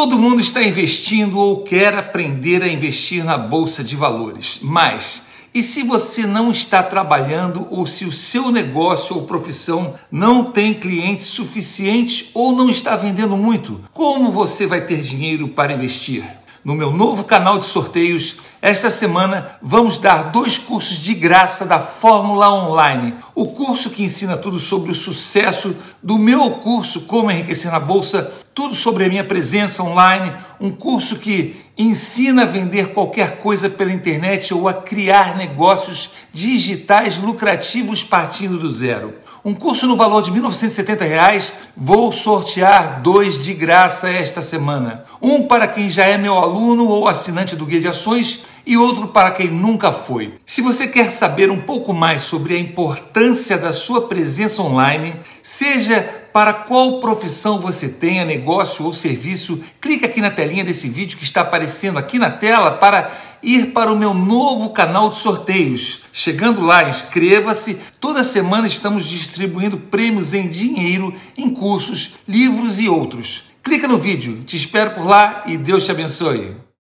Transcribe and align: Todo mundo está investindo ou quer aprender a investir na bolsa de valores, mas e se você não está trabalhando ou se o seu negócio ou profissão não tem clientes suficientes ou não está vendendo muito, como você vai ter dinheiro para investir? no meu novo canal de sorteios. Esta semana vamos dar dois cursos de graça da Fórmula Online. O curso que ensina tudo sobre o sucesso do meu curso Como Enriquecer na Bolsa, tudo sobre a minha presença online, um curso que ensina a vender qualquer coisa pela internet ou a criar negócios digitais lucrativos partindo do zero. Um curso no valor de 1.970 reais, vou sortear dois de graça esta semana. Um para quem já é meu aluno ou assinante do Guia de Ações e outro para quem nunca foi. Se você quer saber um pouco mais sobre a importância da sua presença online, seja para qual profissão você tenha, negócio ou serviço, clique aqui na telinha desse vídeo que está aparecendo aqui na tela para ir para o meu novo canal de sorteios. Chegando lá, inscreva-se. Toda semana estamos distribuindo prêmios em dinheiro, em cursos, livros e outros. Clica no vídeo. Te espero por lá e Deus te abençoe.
Todo 0.00 0.18
mundo 0.18 0.40
está 0.40 0.62
investindo 0.62 1.38
ou 1.38 1.62
quer 1.62 1.94
aprender 1.94 2.62
a 2.62 2.66
investir 2.66 3.22
na 3.22 3.36
bolsa 3.36 3.84
de 3.84 3.94
valores, 3.94 4.58
mas 4.62 5.26
e 5.52 5.62
se 5.62 5.82
você 5.82 6.26
não 6.26 6.50
está 6.50 6.82
trabalhando 6.82 7.68
ou 7.70 7.86
se 7.86 8.06
o 8.06 8.10
seu 8.10 8.50
negócio 8.50 9.14
ou 9.14 9.26
profissão 9.26 9.96
não 10.10 10.42
tem 10.42 10.72
clientes 10.72 11.26
suficientes 11.26 12.30
ou 12.32 12.50
não 12.50 12.70
está 12.70 12.96
vendendo 12.96 13.36
muito, 13.36 13.78
como 13.92 14.32
você 14.32 14.66
vai 14.66 14.86
ter 14.86 15.02
dinheiro 15.02 15.48
para 15.48 15.74
investir? 15.74 16.24
no 16.62 16.74
meu 16.74 16.92
novo 16.92 17.24
canal 17.24 17.58
de 17.58 17.64
sorteios. 17.64 18.36
Esta 18.60 18.90
semana 18.90 19.58
vamos 19.62 19.98
dar 19.98 20.24
dois 20.30 20.58
cursos 20.58 20.98
de 20.98 21.14
graça 21.14 21.64
da 21.64 21.78
Fórmula 21.78 22.52
Online. 22.52 23.14
O 23.34 23.46
curso 23.46 23.88
que 23.88 24.02
ensina 24.02 24.36
tudo 24.36 24.60
sobre 24.60 24.90
o 24.90 24.94
sucesso 24.94 25.74
do 26.02 26.18
meu 26.18 26.50
curso 26.52 27.02
Como 27.02 27.30
Enriquecer 27.30 27.72
na 27.72 27.80
Bolsa, 27.80 28.30
tudo 28.54 28.74
sobre 28.74 29.04
a 29.04 29.08
minha 29.08 29.24
presença 29.24 29.82
online, 29.82 30.32
um 30.60 30.70
curso 30.70 31.18
que 31.18 31.56
ensina 31.78 32.42
a 32.42 32.46
vender 32.46 32.92
qualquer 32.92 33.38
coisa 33.38 33.70
pela 33.70 33.92
internet 33.92 34.52
ou 34.52 34.68
a 34.68 34.74
criar 34.74 35.36
negócios 35.36 36.10
digitais 36.32 37.16
lucrativos 37.16 38.04
partindo 38.04 38.58
do 38.58 38.70
zero. 38.70 39.14
Um 39.42 39.54
curso 39.54 39.86
no 39.86 39.96
valor 39.96 40.20
de 40.20 40.30
1.970 40.30 41.00
reais, 41.00 41.54
vou 41.74 42.12
sortear 42.12 43.00
dois 43.00 43.42
de 43.42 43.54
graça 43.54 44.10
esta 44.10 44.42
semana. 44.42 45.04
Um 45.22 45.46
para 45.46 45.66
quem 45.66 45.88
já 45.88 46.04
é 46.04 46.18
meu 46.18 46.34
aluno 46.34 46.86
ou 46.86 47.08
assinante 47.08 47.56
do 47.56 47.64
Guia 47.64 47.80
de 47.80 47.88
Ações 47.88 48.42
e 48.66 48.76
outro 48.76 49.08
para 49.08 49.30
quem 49.30 49.48
nunca 49.48 49.92
foi. 49.92 50.34
Se 50.44 50.60
você 50.60 50.86
quer 50.86 51.10
saber 51.10 51.50
um 51.50 51.60
pouco 51.62 51.94
mais 51.94 52.22
sobre 52.22 52.54
a 52.54 52.58
importância 52.58 53.56
da 53.56 53.72
sua 53.72 54.02
presença 54.02 54.60
online, 54.60 55.16
seja 55.42 56.19
para 56.32 56.52
qual 56.52 57.00
profissão 57.00 57.60
você 57.60 57.88
tenha, 57.88 58.24
negócio 58.24 58.84
ou 58.84 58.92
serviço, 58.92 59.60
clique 59.80 60.04
aqui 60.04 60.20
na 60.20 60.30
telinha 60.30 60.64
desse 60.64 60.88
vídeo 60.88 61.18
que 61.18 61.24
está 61.24 61.40
aparecendo 61.40 61.98
aqui 61.98 62.18
na 62.18 62.30
tela 62.30 62.72
para 62.72 63.10
ir 63.42 63.72
para 63.72 63.92
o 63.92 63.96
meu 63.96 64.14
novo 64.14 64.70
canal 64.70 65.10
de 65.10 65.16
sorteios. 65.16 66.02
Chegando 66.12 66.60
lá, 66.60 66.88
inscreva-se. 66.88 67.80
Toda 67.98 68.22
semana 68.22 68.66
estamos 68.66 69.06
distribuindo 69.06 69.76
prêmios 69.76 70.34
em 70.34 70.48
dinheiro, 70.48 71.14
em 71.36 71.50
cursos, 71.50 72.12
livros 72.26 72.78
e 72.78 72.88
outros. 72.88 73.44
Clica 73.62 73.88
no 73.88 73.98
vídeo. 73.98 74.42
Te 74.44 74.56
espero 74.56 74.92
por 74.92 75.06
lá 75.06 75.44
e 75.46 75.56
Deus 75.56 75.84
te 75.84 75.90
abençoe. 75.90 76.69